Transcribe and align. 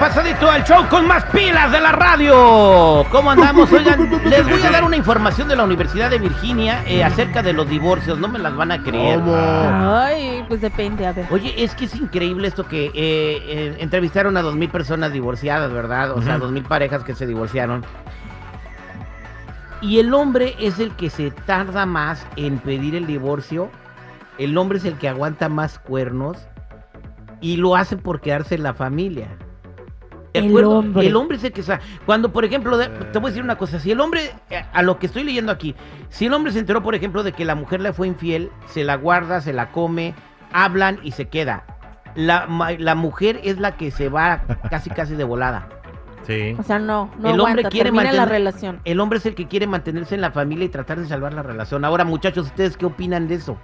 pasadito 0.00 0.50
al 0.50 0.64
show 0.64 0.88
con 0.88 1.06
más 1.06 1.22
pilas 1.26 1.70
de 1.70 1.78
la 1.78 1.92
radio. 1.92 3.04
¿Cómo 3.12 3.32
andamos? 3.32 3.70
Oigan, 3.70 4.10
les 4.24 4.48
voy 4.48 4.62
a 4.62 4.70
dar 4.70 4.82
una 4.82 4.96
información 4.96 5.46
de 5.46 5.54
la 5.54 5.64
Universidad 5.64 6.08
de 6.08 6.18
Virginia 6.18 6.82
eh, 6.86 7.04
acerca 7.04 7.42
de 7.42 7.52
los 7.52 7.68
divorcios. 7.68 8.18
No 8.18 8.26
me 8.26 8.38
las 8.38 8.56
van 8.56 8.72
a 8.72 8.82
creer. 8.82 9.20
Ay, 9.22 10.42
pues 10.48 10.62
depende, 10.62 11.06
a 11.06 11.12
ver. 11.12 11.26
Oye, 11.30 11.52
es 11.62 11.74
que 11.74 11.84
es 11.84 11.94
increíble 11.94 12.48
esto 12.48 12.66
que 12.66 12.86
eh, 12.86 12.92
eh, 12.94 13.76
entrevistaron 13.78 14.38
a 14.38 14.42
dos 14.42 14.56
mil 14.56 14.70
personas 14.70 15.12
divorciadas, 15.12 15.70
¿verdad? 15.70 16.12
O 16.12 16.22
sea, 16.22 16.38
dos 16.38 16.50
mil 16.50 16.64
parejas 16.64 17.04
que 17.04 17.14
se 17.14 17.26
divorciaron. 17.26 17.84
Y 19.82 19.98
el 19.98 20.14
hombre 20.14 20.56
es 20.58 20.78
el 20.78 20.92
que 20.96 21.10
se 21.10 21.30
tarda 21.30 21.84
más 21.84 22.26
en 22.36 22.58
pedir 22.58 22.94
el 22.94 23.06
divorcio. 23.06 23.70
El 24.38 24.56
hombre 24.56 24.78
es 24.78 24.86
el 24.86 24.94
que 24.94 25.10
aguanta 25.10 25.50
más 25.50 25.78
cuernos 25.78 26.38
y 27.42 27.58
lo 27.58 27.76
hace 27.76 27.98
por 27.98 28.22
quedarse 28.22 28.54
en 28.54 28.62
la 28.62 28.72
familia. 28.72 29.28
¿De 30.32 30.40
El 30.40 30.48
acuerdo? 30.48 30.78
hombre. 30.78 31.06
El 31.06 31.16
hombre 31.16 31.36
es 31.38 31.44
el 31.44 31.52
que 31.52 31.62
sa- 31.62 31.80
Cuando, 32.06 32.32
por 32.32 32.44
ejemplo, 32.44 32.76
de- 32.78 32.88
te 32.88 33.18
voy 33.18 33.28
a 33.28 33.30
decir 33.30 33.42
una 33.42 33.56
cosa. 33.56 33.80
Si 33.80 33.90
el 33.90 34.00
hombre, 34.00 34.30
eh, 34.50 34.64
a 34.72 34.82
lo 34.82 34.98
que 34.98 35.06
estoy 35.06 35.24
leyendo 35.24 35.50
aquí, 35.52 35.74
si 36.08 36.26
el 36.26 36.32
hombre 36.34 36.52
se 36.52 36.58
enteró, 36.60 36.82
por 36.82 36.94
ejemplo, 36.94 37.22
de 37.22 37.32
que 37.32 37.44
la 37.44 37.54
mujer 37.54 37.80
le 37.80 37.92
fue 37.92 38.06
infiel, 38.06 38.50
se 38.66 38.84
la 38.84 38.96
guarda, 38.96 39.40
se 39.40 39.52
la 39.52 39.72
come, 39.72 40.14
hablan 40.52 40.98
y 41.02 41.12
se 41.12 41.28
queda. 41.28 41.64
La, 42.14 42.46
ma- 42.46 42.72
la 42.72 42.94
mujer 42.94 43.40
es 43.44 43.58
la 43.58 43.76
que 43.76 43.90
se 43.90 44.08
va 44.08 44.42
casi 44.70 44.90
casi 44.90 45.14
de 45.14 45.24
volada. 45.24 45.68
Sí. 46.26 46.54
O 46.58 46.62
sea, 46.62 46.78
no, 46.78 47.10
no 47.18 47.30
el 47.30 47.40
hombre 47.40 47.62
aguanta, 47.62 47.68
quiere 47.70 47.84
termina 47.90 48.12
la 48.12 48.22
mantener- 48.22 48.28
relación. 48.28 48.80
El 48.84 49.00
hombre 49.00 49.18
es 49.18 49.26
el 49.26 49.34
que 49.34 49.48
quiere 49.48 49.66
mantenerse 49.66 50.14
en 50.14 50.20
la 50.20 50.30
familia 50.30 50.66
y 50.66 50.68
tratar 50.68 51.00
de 51.00 51.06
salvar 51.08 51.32
la 51.32 51.42
relación. 51.42 51.84
Ahora, 51.84 52.04
muchachos, 52.04 52.46
¿ustedes 52.46 52.76
qué 52.76 52.86
opinan 52.86 53.26
de 53.26 53.36
eso? 53.36 53.56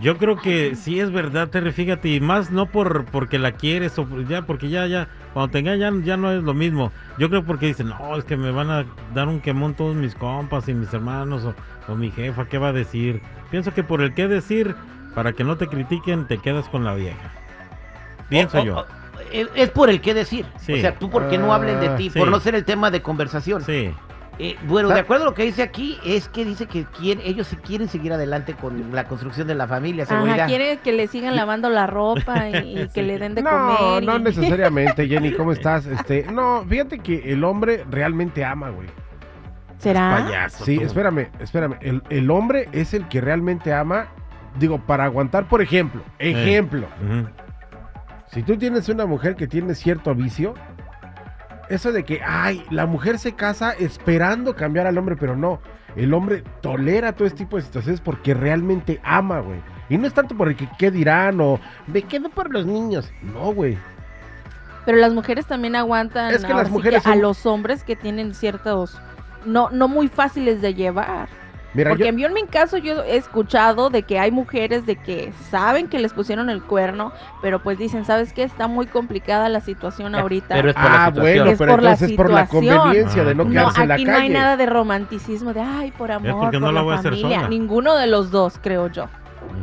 Yo 0.00 0.18
creo 0.18 0.36
que 0.36 0.74
sí 0.74 1.00
es 1.00 1.10
verdad, 1.10 1.48
Terry, 1.48 1.72
fíjate, 1.72 2.10
y 2.10 2.20
más 2.20 2.50
no 2.50 2.66
por 2.66 3.06
porque 3.06 3.38
la 3.38 3.52
quieres 3.52 3.98
o 3.98 4.06
ya, 4.28 4.42
porque 4.42 4.68
ya, 4.68 4.86
ya, 4.86 5.08
cuando 5.32 5.52
te 5.52 5.60
engañan 5.60 6.04
ya 6.04 6.18
no 6.18 6.30
es 6.32 6.42
lo 6.42 6.52
mismo. 6.52 6.92
Yo 7.18 7.30
creo 7.30 7.44
porque 7.44 7.66
dicen, 7.66 7.88
no, 7.88 8.16
es 8.16 8.24
que 8.24 8.36
me 8.36 8.50
van 8.50 8.70
a 8.70 8.84
dar 9.14 9.26
un 9.28 9.40
quemón 9.40 9.74
todos 9.74 9.96
mis 9.96 10.14
compas 10.14 10.68
y 10.68 10.74
mis 10.74 10.92
hermanos 10.92 11.44
o, 11.44 11.54
o 11.90 11.96
mi 11.96 12.10
jefa, 12.10 12.44
¿qué 12.46 12.58
va 12.58 12.68
a 12.68 12.72
decir? 12.74 13.22
Pienso 13.50 13.72
que 13.72 13.82
por 13.82 14.02
el 14.02 14.12
qué 14.12 14.28
decir, 14.28 14.74
para 15.14 15.32
que 15.32 15.44
no 15.44 15.56
te 15.56 15.66
critiquen, 15.66 16.26
te 16.26 16.36
quedas 16.38 16.68
con 16.68 16.84
la 16.84 16.94
vieja. 16.94 17.32
Pienso 18.28 18.58
O- 18.58 18.60
o- 18.60 18.64
yo. 18.64 18.76
o- 18.80 18.86
es, 19.32 19.70
por 19.70 19.88
el 19.88 20.02
qué 20.02 20.12
decir. 20.12 20.44
Sí. 20.60 20.74
O 20.74 20.76
sea, 20.76 20.94
tú 20.98 21.08
por 21.08 21.28
qué 21.28 21.38
no 21.38 21.54
hablen 21.54 21.80
de 21.80 21.88
Ah, 21.88 21.96
ti, 21.96 22.10
sí. 22.10 22.18
por 22.18 22.28
no 22.28 22.38
ser 22.38 22.54
el 22.54 22.64
tema 22.64 22.90
de 22.90 23.00
conversación. 23.00 23.62
Sí. 23.62 23.90
Eh, 24.38 24.54
bueno, 24.66 24.90
de 24.90 25.00
acuerdo 25.00 25.24
a 25.24 25.28
lo 25.28 25.34
que 25.34 25.44
dice 25.44 25.62
aquí, 25.62 25.96
es 26.04 26.28
que 26.28 26.44
dice 26.44 26.66
que 26.66 26.84
quieren, 26.84 27.24
ellos 27.26 27.46
sí 27.46 27.56
quieren 27.56 27.88
seguir 27.88 28.12
adelante 28.12 28.52
con 28.54 28.92
la 28.94 29.04
construcción 29.04 29.48
de 29.48 29.54
la 29.54 29.66
familia, 29.66 30.04
Ajá, 30.04 30.14
seguridad. 30.14 30.46
quiere 30.46 30.76
que 30.84 30.92
le 30.92 31.06
sigan 31.08 31.36
lavando 31.36 31.70
la 31.70 31.86
ropa 31.86 32.50
y, 32.50 32.80
y 32.82 32.88
que 32.94 33.02
le 33.02 33.18
den 33.18 33.34
de 33.34 33.42
no, 33.42 33.50
comer. 33.50 34.04
no 34.04 34.16
y- 34.18 34.22
necesariamente, 34.22 35.08
Jenny, 35.08 35.32
¿cómo 35.32 35.52
estás? 35.52 35.86
Este, 35.86 36.26
no, 36.30 36.64
fíjate 36.68 36.98
que 36.98 37.32
el 37.32 37.44
hombre 37.44 37.84
realmente 37.90 38.44
ama, 38.44 38.68
güey. 38.68 38.88
¿Será? 39.78 40.22
Payaso. 40.26 40.64
Sí, 40.66 40.76
tú. 40.78 40.84
espérame, 40.84 41.28
espérame. 41.40 41.76
El, 41.80 42.02
el 42.10 42.30
hombre 42.30 42.68
es 42.72 42.92
el 42.92 43.08
que 43.08 43.22
realmente 43.22 43.72
ama, 43.72 44.08
digo, 44.58 44.78
para 44.78 45.04
aguantar, 45.04 45.48
por 45.48 45.62
ejemplo, 45.62 46.02
ejemplo, 46.18 46.86
si 48.32 48.42
tú 48.42 48.56
tienes 48.58 48.88
una 48.90 49.06
mujer 49.06 49.34
que 49.36 49.46
tiene 49.46 49.74
cierto 49.74 50.14
vicio, 50.14 50.54
eso 51.68 51.92
de 51.92 52.04
que, 52.04 52.20
ay, 52.24 52.64
la 52.70 52.86
mujer 52.86 53.18
se 53.18 53.32
casa 53.34 53.72
esperando 53.72 54.54
cambiar 54.54 54.86
al 54.86 54.98
hombre, 54.98 55.16
pero 55.16 55.36
no, 55.36 55.60
el 55.96 56.12
hombre 56.14 56.42
tolera 56.60 57.12
todo 57.12 57.26
este 57.26 57.38
tipo 57.44 57.56
de 57.56 57.62
situaciones 57.62 58.00
porque 58.00 58.34
realmente 58.34 59.00
ama, 59.04 59.40
güey. 59.40 59.60
Y 59.88 59.98
no 59.98 60.06
es 60.06 60.14
tanto 60.14 60.36
por 60.36 60.48
el 60.48 60.56
que 60.56 60.68
qué 60.78 60.90
dirán 60.90 61.40
o 61.40 61.60
me 61.86 62.02
quedo 62.02 62.28
por 62.28 62.52
los 62.52 62.66
niños. 62.66 63.10
No, 63.22 63.52
güey. 63.54 63.78
Pero 64.84 64.98
las 64.98 65.12
mujeres 65.12 65.46
también 65.46 65.74
aguantan 65.76 66.32
Es 66.32 66.44
que 66.44 66.54
las 66.54 66.70
mujeres 66.70 67.06
a 67.06 67.10
son- 67.12 67.22
los 67.22 67.44
hombres 67.46 67.82
que 67.84 67.96
tienen 67.96 68.34
ciertos 68.34 68.98
no 69.44 69.70
no 69.70 69.88
muy 69.88 70.08
fáciles 70.08 70.60
de 70.60 70.74
llevar. 70.74 71.28
Mira, 71.76 71.90
Porque 71.90 72.12
yo, 72.16 72.26
en 72.26 72.32
mi 72.34 72.44
caso 72.46 72.78
yo 72.78 73.02
he 73.04 73.16
escuchado 73.16 73.90
de 73.90 74.02
que 74.02 74.18
hay 74.18 74.30
mujeres 74.30 74.86
de 74.86 74.96
que 74.96 75.32
saben 75.50 75.88
que 75.88 75.98
les 75.98 76.12
pusieron 76.12 76.48
el 76.50 76.62
cuerno, 76.62 77.12
pero 77.42 77.62
pues 77.62 77.78
dicen, 77.78 78.04
¿sabes 78.04 78.32
qué? 78.32 78.42
Está 78.42 78.66
muy 78.66 78.86
complicada 78.86 79.48
la 79.48 79.60
situación 79.60 80.14
ahorita. 80.14 80.54
Pero 80.54 80.70
es 80.70 80.74
por 80.74 80.84
la 80.84 81.04
ah, 81.04 81.08
situación. 81.08 81.36
bueno, 81.36 81.50
Es 81.52 81.58
pero 81.58 81.72
por 81.72 81.82
la 81.82 81.90
entonces 81.92 82.16
por 82.16 82.30
la 82.30 82.46
conveniencia 82.46 83.24
de 83.24 83.34
no 83.34 83.42
Ah, 83.42 83.46
no, 83.46 83.50
quedarse 83.52 83.82
en 83.82 83.88
la 83.88 83.94
aquí 83.94 84.04
calle. 84.04 84.18
no 84.18 84.24
hay 84.24 84.28
nada 84.30 84.56
de 84.56 84.66
romanticismo, 84.66 85.52
de 85.52 85.60
ay, 85.60 85.90
por 85.92 86.10
amor, 86.10 86.52
no 86.52 86.60
por 86.60 86.62
la 86.62 86.72
la 86.72 86.82
voy 86.82 86.92
a 86.94 86.98
hacer 86.98 87.12
familia. 87.12 87.36
sola. 87.36 87.48
Ninguno 87.48 87.94
de 87.94 88.06
los 88.06 88.30
dos, 88.30 88.58
creo 88.62 88.88
yo. 88.88 89.08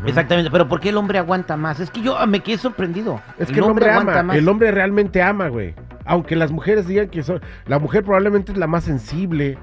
Exactamente, 0.05 0.49
pero 0.51 0.67
¿por 0.67 0.79
qué 0.79 0.89
el 0.89 0.97
hombre 0.97 1.17
aguanta 1.17 1.57
más? 1.57 1.79
Es 1.79 1.89
que 1.89 2.01
yo 2.01 2.17
ah, 2.17 2.25
me 2.25 2.39
quedé 2.41 2.57
sorprendido. 2.57 3.21
Es 3.37 3.47
que 3.49 3.55
el 3.59 3.63
hombre, 3.63 3.89
aguanta 3.89 4.19
ama, 4.19 4.23
más. 4.23 4.37
el 4.37 4.47
hombre 4.47 4.71
realmente 4.71 5.21
ama, 5.21 5.47
güey. 5.49 5.73
Aunque 6.05 6.35
las 6.35 6.51
mujeres 6.51 6.87
digan 6.87 7.09
que 7.09 7.23
son, 7.23 7.41
la 7.65 7.79
mujer 7.79 8.03
probablemente 8.03 8.51
es 8.51 8.57
la 8.57 8.67
más 8.67 8.83
sensible, 8.83 9.57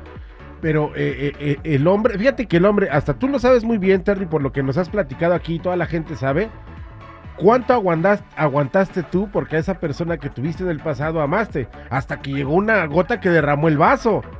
pero 0.60 0.92
eh, 0.94 1.32
eh, 1.38 1.56
eh, 1.64 1.74
el 1.74 1.86
hombre, 1.86 2.18
fíjate 2.18 2.46
que 2.46 2.58
el 2.58 2.64
hombre, 2.64 2.88
hasta 2.90 3.14
tú 3.14 3.28
lo 3.28 3.38
sabes 3.38 3.64
muy 3.64 3.78
bien, 3.78 4.02
Terry, 4.04 4.26
por 4.26 4.42
lo 4.42 4.52
que 4.52 4.62
nos 4.62 4.76
has 4.76 4.88
platicado 4.88 5.34
aquí, 5.34 5.58
toda 5.58 5.76
la 5.76 5.86
gente 5.86 6.16
sabe, 6.16 6.50
cuánto 7.36 7.72
aguantaste, 7.72 8.24
aguantaste 8.36 9.02
tú 9.02 9.28
porque 9.32 9.56
a 9.56 9.58
esa 9.58 9.74
persona 9.74 10.18
que 10.18 10.28
tuviste 10.28 10.62
en 10.62 10.70
el 10.70 10.80
pasado 10.80 11.20
amaste, 11.20 11.68
hasta 11.88 12.20
que 12.20 12.32
llegó 12.32 12.54
una 12.54 12.84
gota 12.86 13.20
que 13.20 13.30
derramó 13.30 13.68
el 13.68 13.78
vaso. 13.78 14.22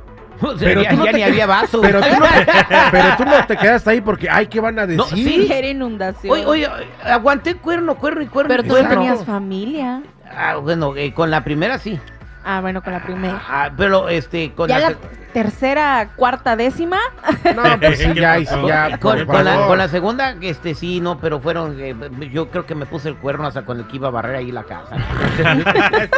O 0.43 0.57
sea, 0.57 0.69
Pero 0.69 0.81
ya, 0.81 0.89
tú 0.89 0.95
no 0.95 1.05
ya 1.05 1.11
te 1.11 1.17
ni 1.17 1.23
había 1.23 1.45
vaso. 1.45 1.81
Pero 1.81 2.01
tú 2.01 2.09
no 2.19 2.25
te, 2.25 2.45
pero 2.91 3.07
tú 3.15 3.25
no 3.25 3.45
te 3.45 3.57
quedaste 3.57 3.91
ahí 3.91 4.01
porque, 4.01 4.27
ay, 4.27 4.47
¿qué 4.47 4.59
van 4.59 4.79
a 4.79 4.87
decir? 4.87 4.97
No, 4.97 5.05
sí. 5.05 5.47
Era 5.51 5.67
inundación. 5.67 6.33
Oye, 6.33 6.45
oye, 6.47 6.67
aguanté 7.03 7.57
cuerno, 7.57 7.95
cuerno 7.95 8.23
y 8.23 8.27
cuerno. 8.27 8.47
pero 8.49 8.63
tú 8.63 8.69
cuerno. 8.69 8.89
tenías 8.89 9.23
familia. 9.23 10.01
Ah, 10.35 10.55
bueno, 10.55 10.95
eh, 10.95 11.13
con 11.13 11.29
la 11.29 11.43
primera 11.43 11.77
sí. 11.77 11.99
Ah, 12.43 12.59
bueno, 12.61 12.81
con 12.81 12.93
la 12.93 13.03
primera. 13.03 13.41
Ah, 13.47 13.69
pero 13.77 14.09
este, 14.09 14.51
con 14.53 14.67
ya 14.67 14.79
la, 14.79 14.89
la 14.91 14.95
tercera, 15.33 16.09
cuarta, 16.15 16.55
décima. 16.55 16.97
No, 17.55 17.79
pues 17.79 17.99
sí, 17.99 18.05
¿Qué 18.13 18.19
ya, 18.21 18.39
y 18.39 18.45
sí, 18.45 18.55
ya, 18.67 18.97
con, 18.97 19.19
la, 19.19 19.25
favor. 19.25 19.67
con 19.67 19.77
la 19.77 19.87
segunda, 19.87 20.35
este 20.41 20.73
sí, 20.73 20.99
no, 21.01 21.19
pero 21.19 21.39
fueron, 21.39 21.77
eh, 21.79 21.95
yo 22.31 22.49
creo 22.49 22.65
que 22.65 22.73
me 22.75 22.85
puse 22.85 23.09
el 23.09 23.15
cuerno 23.15 23.45
hasta 23.47 23.63
con 23.63 23.77
el 23.79 23.87
que 23.87 23.97
iba 23.97 24.07
a 24.07 24.11
barrer 24.11 24.35
ahí 24.37 24.51
la 24.51 24.63
casa. 24.63 24.95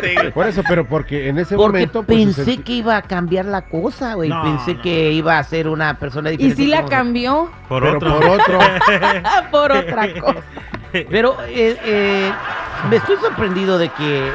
Sí. 0.03 0.15
Por 0.33 0.47
eso, 0.47 0.61
pero 0.67 0.85
porque 0.85 1.29
en 1.29 1.39
ese 1.39 1.55
Porque 1.55 1.77
momento... 1.79 2.03
pues, 2.03 2.17
pensé 2.17 2.45
se 2.45 2.61
que 2.63 2.73
iba 2.73 2.97
a 2.97 3.01
cambiar 3.01 3.45
la 3.45 3.61
cosa, 3.63 4.15
güey. 4.15 4.29
No, 4.29 4.41
pensé 4.43 4.75
no. 4.75 4.81
que 4.81 5.11
iba 5.11 5.37
a 5.37 5.43
ser 5.43 5.67
una 5.67 5.97
persona 5.97 6.29
Y 6.31 6.37
diferente. 6.37 6.61
sí 6.63 6.67
la 6.69 6.85
cambió 6.85 7.49
Por 7.69 7.83
pero 7.83 7.97
otro. 7.97 8.19
por 8.19 8.29
otro. 8.29 8.59
por 9.51 9.71
otra 9.71 10.13
cosa. 10.19 10.39
Pero 11.09 11.37
eh, 11.47 11.77
eh, 11.83 12.31
me 12.89 12.97
estoy 12.97 13.15
sorprendido 13.17 13.77
de 13.77 13.89
que, 13.89 14.31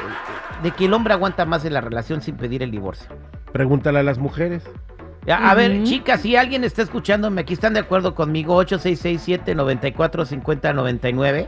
de 0.62 0.70
que 0.72 0.86
el 0.86 0.94
hombre 0.94 1.14
aguanta 1.14 1.44
más 1.44 1.64
en 1.64 1.74
la 1.74 1.80
relación 1.80 2.20
sin 2.20 2.36
pedir 2.36 2.62
el 2.62 2.70
divorcio. 2.70 3.08
Pregúntale 3.52 4.00
a 4.00 4.02
las 4.02 4.18
mujeres. 4.18 4.64
A 5.30 5.54
ver, 5.54 5.84
chicas, 5.84 6.22
si 6.22 6.36
alguien 6.36 6.64
está 6.64 6.80
escuchándome 6.82 7.42
aquí, 7.42 7.52
están 7.52 7.74
de 7.74 7.80
acuerdo 7.80 8.14
conmigo, 8.14 8.64
8667-945099. 8.64 11.46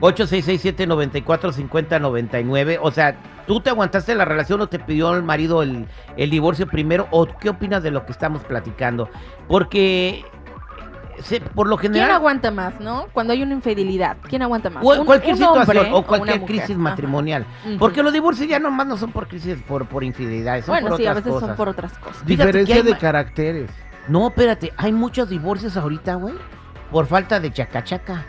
8667-945099. 0.00 2.80
O 2.82 2.90
sea, 2.90 3.16
¿tú 3.46 3.60
te 3.60 3.70
aguantaste 3.70 4.16
la 4.16 4.24
relación 4.24 4.60
o 4.60 4.66
te 4.66 4.80
pidió 4.80 5.14
el 5.14 5.22
marido 5.22 5.62
el, 5.62 5.86
el 6.16 6.30
divorcio 6.30 6.66
primero? 6.66 7.06
¿O 7.12 7.26
qué 7.26 7.50
opinas 7.50 7.84
de 7.84 7.92
lo 7.92 8.04
que 8.04 8.10
estamos 8.12 8.42
platicando? 8.42 9.08
Porque, 9.48 10.24
se- 11.22 11.40
por 11.40 11.66
lo 11.68 11.76
¿Quién 11.76 11.96
aguanta 11.96 12.50
más, 12.50 12.80
no? 12.80 13.06
Cuando 13.12 13.32
hay 13.32 13.42
una 13.42 13.52
infidelidad, 13.54 14.16
¿quién 14.28 14.42
aguanta 14.42 14.70
más? 14.70 14.84
O 14.84 14.92
Un- 15.00 15.06
cualquier 15.06 15.32
un 15.34 15.38
situación 15.38 15.76
hombre 15.78 15.92
o 15.94 16.02
cualquier 16.06 16.40
mujer. 16.40 16.56
crisis 16.56 16.76
matrimonial. 16.76 17.46
Porque 17.78 18.02
los 18.02 18.12
divorcios 18.12 18.48
ya 18.48 18.58
nomás 18.58 18.86
no 18.86 18.96
son 18.96 19.12
por 19.12 19.28
crisis, 19.28 19.56
por, 19.66 19.86
por 19.86 20.04
infidelidades, 20.04 20.64
son 20.64 20.72
Bueno, 20.74 20.88
por 20.88 20.96
sí, 20.98 21.06
a 21.06 21.14
veces 21.14 21.32
cosas. 21.32 21.48
son 21.48 21.56
por 21.56 21.68
otras 21.68 21.92
cosas. 21.98 22.24
Diferencia 22.26 22.74
hay 22.76 22.82
de 22.82 22.96
caracteres. 22.98 23.70
No, 24.08 24.28
espérate, 24.28 24.72
hay 24.76 24.92
muchos 24.92 25.28
divorcios 25.30 25.76
ahorita, 25.76 26.14
güey. 26.16 26.34
Por 26.90 27.06
falta 27.06 27.40
de 27.40 27.52
chacachaca. 27.52 28.24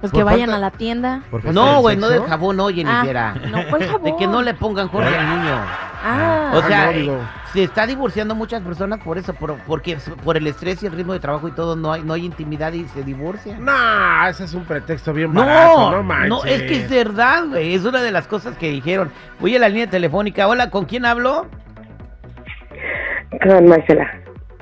Pues 0.00 0.12
que 0.12 0.22
vayan 0.22 0.48
falta- 0.50 0.56
a 0.56 0.60
la 0.60 0.70
tienda. 0.70 1.22
falta 1.30 1.52
No, 1.52 1.80
güey, 1.80 1.96
no 1.96 2.08
del 2.08 2.22
jabón, 2.22 2.60
oye, 2.60 2.84
ni 2.84 2.90
Ah, 2.90 2.98
siquiera. 3.00 3.34
no, 3.50 3.58
¿cuál 3.68 3.84
jabón? 3.84 4.02
De 4.04 4.16
que 4.16 4.26
no 4.28 4.42
le 4.42 4.54
pongan 4.54 4.88
Jorge 4.88 5.14
al 5.16 5.28
niño. 5.40 5.56
Ah, 6.04 6.52
O 6.54 6.62
sea, 6.62 6.86
no, 6.86 6.92
digo. 6.92 7.14
eh, 7.14 7.26
se 7.52 7.62
está 7.64 7.86
divorciando 7.86 8.34
muchas 8.34 8.62
personas 8.62 9.00
por 9.00 9.16
eso, 9.18 9.32
por, 9.34 9.56
porque 9.66 9.96
por 10.24 10.36
el 10.36 10.46
estrés 10.46 10.82
y 10.82 10.86
el 10.86 10.92
ritmo 10.92 11.12
de 11.12 11.20
trabajo 11.20 11.48
y 11.48 11.52
todo, 11.52 11.76
no 11.76 11.92
hay, 11.92 12.02
no 12.02 12.12
hay 12.14 12.24
intimidad 12.26 12.72
y 12.72 12.84
se 12.88 13.02
divorcian. 13.02 13.64
No, 13.64 14.28
ese 14.28 14.44
es 14.44 14.54
un 14.54 14.64
pretexto 14.64 15.12
bien 15.12 15.32
barato, 15.32 15.90
No, 15.90 15.96
no 15.98 16.02
manches. 16.02 16.28
no, 16.28 16.44
es 16.44 16.62
que 16.62 16.82
es 16.82 16.90
verdad, 16.90 17.44
güey. 17.48 17.74
Es 17.74 17.84
una 17.84 18.02
de 18.02 18.12
las 18.12 18.26
cosas 18.26 18.56
que 18.56 18.70
dijeron. 18.70 19.10
Voy 19.40 19.56
a 19.56 19.58
la 19.58 19.68
línea 19.68 19.88
telefónica. 19.88 20.46
Hola, 20.46 20.70
¿con 20.70 20.84
quién 20.84 21.04
hablo? 21.06 21.46
Con 23.42 23.68
Marcela. 23.68 24.10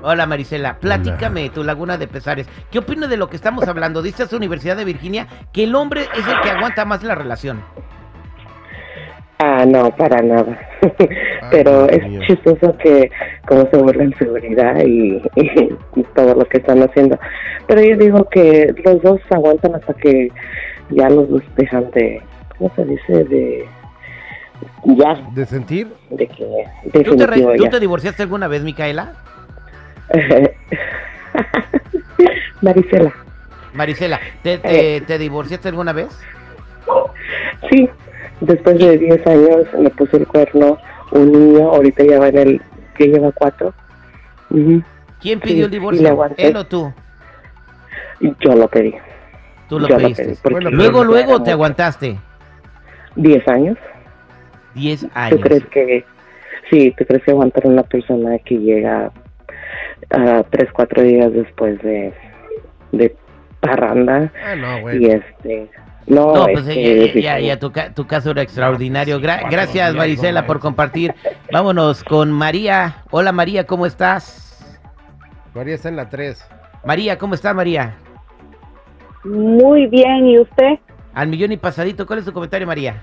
Hola 0.03 0.27
Marisela, 0.27 0.79
platícame 0.79 1.51
tu 1.51 1.65
laguna 1.65 1.97
de 1.99 2.07
pesares. 2.07 2.47
¿Qué 2.71 2.79
opinas 2.79 3.09
de 3.09 3.17
lo 3.17 3.29
que 3.29 3.35
estamos 3.37 3.67
hablando? 3.67 4.03
Dice 4.03 4.23
a 4.23 4.27
su 4.29 4.37
Universidad 4.37 4.77
de 4.77 4.85
Virginia 4.85 5.27
que 5.53 5.65
el 5.65 5.75
hombre 5.75 6.03
es 6.15 6.29
el 6.29 6.41
que 6.43 6.51
aguanta 6.51 6.85
más 6.85 7.03
la 7.03 7.15
relación. 7.17 7.61
Ah, 9.39 9.65
no, 9.67 9.91
para 9.97 10.23
nada. 10.23 10.59
Pero 11.51 11.89
es 11.89 12.07
mío. 12.09 12.21
chistoso 12.27 12.77
que 12.79 13.11
como 13.47 13.69
se 13.71 13.77
burlan 13.77 14.15
seguridad 14.19 14.79
y, 14.85 15.23
y 15.37 16.03
todo 16.15 16.35
lo 16.35 16.45
que 16.47 16.59
están 16.59 16.83
haciendo. 16.83 17.19
Pero 17.67 17.83
yo 17.83 17.97
digo 17.97 18.29
que 18.31 18.75
los 18.85 19.03
dos 19.03 19.21
aguantan 19.31 19.75
hasta 19.75 19.95
que 19.95 20.29
ya 20.91 21.09
los 21.09 21.29
dos 21.29 21.43
dejan 21.57 21.91
de 21.93 22.21
¿cómo 22.59 22.73
se 22.77 22.85
dice? 22.85 23.25
De, 23.25 23.65
ya, 24.85 25.15
¿De 25.35 25.47
sentir? 25.47 25.89
de 26.11 26.27
que 26.27 27.03
¿Tú 27.03 27.17
te, 27.17 27.27
re- 27.27 27.37
definitivo 27.37 27.53
tú 27.57 27.65
ya. 27.65 27.71
te 27.71 27.81
divorciaste 27.81 28.23
alguna 28.23 28.49
vez, 28.49 28.63
Micaela? 28.63 29.13
Marisela, 32.63 33.13
Marisela, 33.75 34.21
¿te, 34.43 34.55
Eh. 34.55 34.61
te, 34.63 35.01
te 35.03 35.19
divorciaste 35.19 35.69
alguna 35.69 35.93
vez? 35.93 36.09
sí, 37.71 37.89
después 38.41 38.79
de 38.79 38.99
10 38.99 39.27
años 39.27 39.67
me 39.79 39.91
puso 39.91 40.17
el 40.17 40.27
cuerno 40.27 40.79
un 41.13 41.33
niño, 41.33 41.69
ahorita 41.71 42.05
ya 42.05 42.19
va 42.19 42.29
en 42.29 42.39
el, 42.39 42.63
que 42.97 43.07
lleva 43.09 43.31
cuatro. 43.33 43.73
Ujú. 44.51 44.83
¿Quién 45.21 45.41
Sí, 45.41 45.49
pidió 45.49 45.67
el 45.67 45.71
sí, 45.73 45.79
le 45.79 46.11
divorcio? 46.11 46.35
¿Él 46.37 46.57
o 46.57 46.65
tú? 46.67 46.93
Y 48.21 48.33
Yo 48.41 48.55
lo 48.55 48.69
pedí, 48.69 48.95
Tú 49.69 49.79
lo 49.81 49.89
Yo 49.89 49.95
lo 49.97 50.03
pediste. 50.03 50.25
pedí, 50.25 50.35
porque 50.43 50.55
Bueno, 50.55 50.71
luego, 50.71 51.05
luego 51.05 51.43
te 51.43 51.51
aguantaste. 51.51 52.19
10 53.17 53.49
años. 53.49 53.77
10 54.75 55.01
¿Tú 55.03 55.09
años. 55.15 55.41
crees 55.43 55.65
que, 55.67 56.05
sí, 56.71 56.95
tú 56.97 57.05
crees 57.07 57.23
que 57.25 57.31
aguantar 57.33 57.65
a 57.67 57.69
una 57.69 57.83
persona 57.83 58.39
que 58.39 58.57
llega 58.59 59.11
a 60.11 60.43
tres, 60.51 60.69
cuatro 60.73 61.03
días 61.03 61.33
después 61.33 61.81
de, 61.83 62.13
de 62.93 63.17
parranda 63.61 64.31
Ah, 64.45 64.55
no, 64.55 64.79
y 64.79 64.81
güey. 64.83 65.05
este, 65.11 65.69
no, 66.07 66.33
No, 66.35 66.47
es 66.49 66.53
pues 66.53 66.65
que 66.67 67.21
ya, 67.23 67.39
ya, 67.41 67.59
tu, 67.59 67.73
ca- 67.73 67.93
tu 67.93 68.07
caso 68.07 68.31
era 68.31 68.43
extraordinario. 68.43 69.19
Gra- 69.21 69.49
gracias, 69.51 69.95
Marisela, 69.95 70.47
por 70.47 70.61
compartir. 70.61 71.15
Vámonos 71.53 72.05
con 72.05 72.31
María. 72.33 73.03
Hola, 73.11 73.33
María, 73.33 73.67
¿cómo 73.67 73.87
estás? 73.87 74.43
María 75.55 75.75
está 75.75 75.89
en 75.89 75.97
la 75.97 76.09
3. 76.09 76.47
María, 76.85 77.19
¿cómo 77.19 77.35
está, 77.35 77.53
María? 77.55 77.97
Muy 79.25 79.87
bien, 79.87 80.27
¿y 80.29 80.39
usted? 80.39 80.79
Al 81.15 81.29
millón 81.29 81.51
y 81.53 81.57
pasadito, 81.57 82.07
¿cuál 82.07 82.21
es 82.21 82.25
tu 82.25 82.33
comentario, 82.33 82.67
María? 82.67 83.03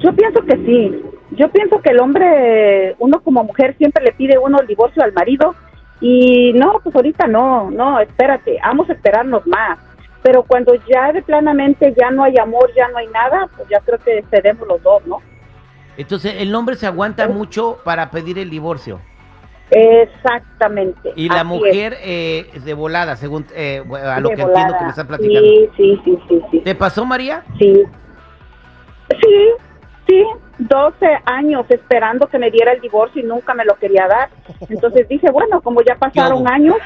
Yo 0.00 0.12
pienso 0.14 0.42
que 0.44 0.56
sí. 0.56 1.02
Yo 1.32 1.50
pienso 1.50 1.80
que 1.80 1.90
el 1.90 2.00
hombre, 2.00 2.96
uno 2.98 3.20
como 3.22 3.44
mujer 3.44 3.76
siempre 3.78 4.04
le 4.04 4.12
pide 4.12 4.38
uno 4.38 4.58
el 4.60 4.66
divorcio 4.66 5.02
al 5.02 5.12
marido 5.12 5.54
y 6.00 6.52
no, 6.54 6.80
pues 6.82 6.94
ahorita 6.96 7.26
no, 7.26 7.70
no, 7.70 8.00
espérate, 8.00 8.58
vamos 8.62 8.88
a 8.90 8.94
esperarnos 8.94 9.46
más. 9.46 9.78
Pero 10.26 10.42
cuando 10.42 10.74
ya 10.92 11.12
de 11.12 11.22
planamente 11.22 11.94
ya 11.96 12.10
no 12.10 12.24
hay 12.24 12.36
amor, 12.36 12.68
ya 12.76 12.88
no 12.88 12.98
hay 12.98 13.06
nada, 13.06 13.48
pues 13.56 13.68
ya 13.68 13.78
creo 13.78 13.96
que 14.00 14.24
cedemos 14.28 14.66
los 14.66 14.82
dos, 14.82 15.06
¿no? 15.06 15.22
Entonces, 15.96 16.34
el 16.38 16.52
hombre 16.52 16.74
se 16.74 16.88
aguanta 16.88 17.28
mucho 17.28 17.78
para 17.84 18.10
pedir 18.10 18.36
el 18.40 18.50
divorcio. 18.50 19.00
Exactamente. 19.70 21.12
Y 21.14 21.28
la 21.28 21.44
mujer 21.44 21.96
eh, 22.00 22.50
de 22.64 22.74
volada, 22.74 23.14
según 23.14 23.46
eh, 23.54 23.84
a 23.88 24.18
lo 24.18 24.30
de 24.30 24.34
que 24.34 24.42
entiendo 24.42 24.74
que 24.76 24.84
me 24.84 24.90
está 24.90 25.06
platicando. 25.06 25.40
Sí, 25.40 25.70
sí, 25.76 26.00
sí, 26.04 26.18
sí, 26.28 26.42
sí. 26.50 26.58
¿Te 26.58 26.74
pasó, 26.74 27.04
María? 27.04 27.44
Sí. 27.60 27.84
Sí, 29.10 29.50
sí, 30.06 30.24
12 30.58 31.06
años 31.26 31.66
esperando 31.68 32.26
que 32.26 32.38
me 32.38 32.50
diera 32.50 32.72
el 32.72 32.80
divorcio 32.80 33.22
y 33.22 33.24
nunca 33.24 33.54
me 33.54 33.64
lo 33.64 33.74
quería 33.76 34.06
dar. 34.06 34.28
Entonces 34.68 35.08
dije, 35.08 35.30
bueno, 35.30 35.60
como 35.60 35.82
ya 35.82 35.96
pasaron 35.96 36.48
años, 36.50 36.76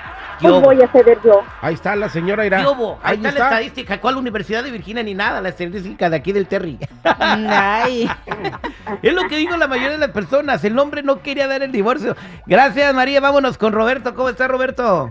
¿Qué 0.40 0.49
pues 0.49 0.52
hubo? 0.55 0.61
voy 0.62 0.82
a 0.82 0.88
ceder 0.88 1.19
yo. 1.25 1.43
Ahí 1.61 1.75
está 1.75 1.94
la 1.94 2.08
señora 2.08 2.46
Ira. 2.46 2.58
¿Qué 2.58 2.67
hubo? 2.67 2.99
Ahí, 3.02 3.17
Ahí 3.17 3.26
está, 3.26 3.32
la 3.32 3.44
estadística. 3.44 4.00
¿Cuál 4.00 4.17
Universidad 4.17 4.64
de 4.64 4.70
Virginia 4.70 5.02
ni 5.02 5.14
nada? 5.14 5.40
La 5.40 5.50
estadística 5.50 6.08
de 6.08 6.17
aquí 6.17 6.32
del 6.32 6.46
Terry. 6.46 6.78
Ay. 7.05 8.08
es 9.02 9.12
lo 9.12 9.28
que 9.28 9.37
digo 9.37 9.56
la 9.56 9.69
mayoría 9.69 9.93
de 9.93 9.99
las 9.99 10.11
personas. 10.11 10.64
El 10.64 10.78
hombre 10.78 11.02
no 11.02 11.20
quería 11.20 11.46
dar 11.46 11.62
el 11.62 11.73
divorcio. 11.73 12.16
Gracias, 12.46 12.94
María. 12.94 13.20
Vámonos 13.20 13.58
con 13.58 13.73
Roberto. 13.73 14.14
¿Cómo 14.14 14.31
está, 14.31 14.49
Roberto? 14.49 15.11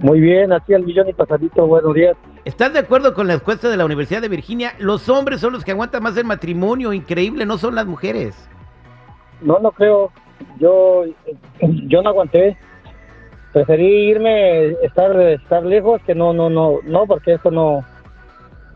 Muy 0.00 0.20
bien, 0.20 0.52
aquí 0.52 0.74
al 0.74 0.82
millón 0.82 1.08
y 1.08 1.12
pasadito, 1.12 1.64
buenos 1.66 1.94
días. 1.94 2.16
¿Estás 2.44 2.72
de 2.72 2.80
acuerdo 2.80 3.14
con 3.14 3.28
la 3.28 3.34
encuesta 3.34 3.68
de 3.68 3.76
la 3.76 3.84
Universidad 3.84 4.20
de 4.20 4.28
Virginia? 4.28 4.74
Los 4.78 5.08
hombres 5.08 5.40
son 5.40 5.52
los 5.52 5.64
que 5.64 5.70
aguantan 5.70 6.02
más 6.02 6.16
el 6.16 6.24
matrimonio. 6.24 6.92
Increíble, 6.92 7.46
no 7.46 7.56
son 7.56 7.74
las 7.76 7.86
mujeres. 7.86 8.48
No, 9.40 9.58
no 9.60 9.70
creo. 9.70 10.10
Yo, 10.58 11.04
yo 11.60 12.02
no 12.02 12.08
aguanté. 12.08 12.56
Preferí 13.52 14.10
irme, 14.10 14.70
estar, 14.82 15.14
estar 15.20 15.62
lejos, 15.64 16.00
que 16.06 16.14
no, 16.14 16.32
no, 16.32 16.50
no, 16.50 16.78
no, 16.84 17.06
porque 17.06 17.34
eso 17.34 17.50
no. 17.50 17.84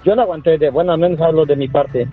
Yo 0.04 0.14
no 0.14 0.22
aguanté, 0.22 0.58
de 0.58 0.70
bueno, 0.70 0.92
al 0.92 0.98
menos 0.98 1.20
hablo 1.20 1.44
de 1.44 1.56
mi 1.56 1.66
parte. 1.66 2.06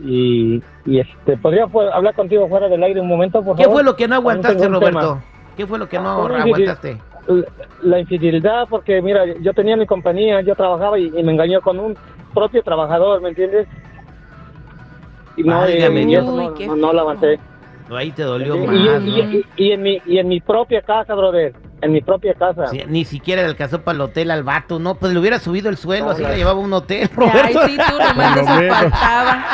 Y, 0.00 0.62
y 0.86 0.98
este, 0.98 1.36
¿podría 1.36 1.68
hablar 1.92 2.14
contigo 2.14 2.48
fuera 2.48 2.68
del 2.68 2.82
aire 2.82 3.00
un 3.00 3.08
momento, 3.08 3.42
por 3.44 3.56
¿Qué 3.56 3.64
favor? 3.64 3.76
fue 3.76 3.84
lo 3.84 3.94
que 3.94 4.08
no 4.08 4.14
aguantaste, 4.16 4.58
tema. 4.58 4.78
Roberto? 4.78 5.22
¿Qué 5.56 5.66
fue 5.66 5.78
lo 5.78 5.88
que 5.88 5.98
no 5.98 6.24
Una 6.24 6.42
aguantaste? 6.42 6.98
La 7.82 7.98
infidelidad, 8.00 8.66
porque 8.68 9.00
mira, 9.02 9.22
yo 9.40 9.52
tenía 9.54 9.76
mi 9.76 9.86
compañía, 9.86 10.40
yo 10.40 10.54
trabajaba 10.54 10.98
y, 10.98 11.06
y 11.16 11.22
me 11.22 11.32
engañó 11.32 11.60
con 11.60 11.78
un 11.78 11.96
propio 12.34 12.62
trabajador, 12.62 13.20
¿me 13.20 13.30
entiendes? 13.30 13.66
Y 15.36 15.42
no, 15.42 15.68
y- 15.68 15.72
Válgame 15.80 16.02
y 16.02 16.14
eso 16.14 16.24
no, 16.32 16.50
no, 16.50 16.76
no 16.76 16.92
lo 16.92 17.00
aguanté. 17.00 17.38
Ahí 17.90 18.12
te 18.12 18.22
dolió 18.22 18.56
Y, 18.56 18.66
más, 18.66 18.76
y- 18.76 19.22
¿no? 19.22 19.30
y- 19.32 19.46
y 19.56 19.72
en 19.72 19.82
mi, 19.82 20.02
y 20.06 20.18
en 20.18 20.28
mi 20.28 20.40
propia 20.40 20.82
casa, 20.82 21.14
brother. 21.14 21.54
En 21.82 21.92
mi 21.92 22.02
propia 22.02 22.34
casa. 22.34 22.66
Sí, 22.66 22.82
ni 22.88 23.04
siquiera 23.06 23.40
le 23.42 23.48
alcanzó 23.48 23.80
para 23.80 23.94
el 23.96 24.00
hotel 24.02 24.30
al 24.30 24.42
vato, 24.42 24.78
¿no? 24.78 24.96
Pues 24.96 25.14
le 25.14 25.18
hubiera 25.18 25.38
subido 25.38 25.70
el 25.70 25.78
suelo, 25.78 26.04
No, 26.06 26.10
así 26.10 26.22
la- 26.22 26.30
le 26.30 26.36
llevaba 26.36 26.60
un 26.60 26.72
hotel, 26.74 27.08
Ay, 27.10 27.16
Roberto. 27.16 27.66
sí, 27.66 27.76
tú 27.88 27.98
nomás 27.98 28.36
Por 28.38 28.44
lo 28.48 28.54
menos. 28.60 28.76
faltaba. 28.76 29.44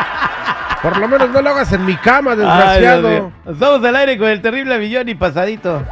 Por 0.82 0.98
lo 0.98 1.08
menos 1.08 1.30
no 1.30 1.40
lo 1.42 1.50
hagas 1.50 1.72
en 1.72 1.84
mi 1.86 1.94
cama, 1.96 2.32
Ay, 2.32 2.36
desgraciado. 2.38 3.08
Mío. 3.08 3.32
Estamos 3.48 3.84
al 3.84 3.96
aire 3.96 4.18
con 4.18 4.28
el 4.28 4.42
terrible 4.42 4.78
millón 4.78 5.08
y 5.08 5.14
pasadito. 5.14 5.82